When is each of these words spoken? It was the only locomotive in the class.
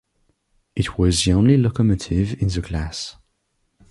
It 0.75 0.97
was 0.97 1.23
the 1.25 1.33
only 1.33 1.57
locomotive 1.57 2.41
in 2.41 2.47
the 2.47 2.63
class. 2.63 3.17